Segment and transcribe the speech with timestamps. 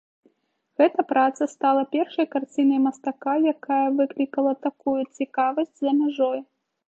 [0.81, 6.39] Гэта праца стала першай карцінай мастака, якая выклікала такую цікавасць за мяжой.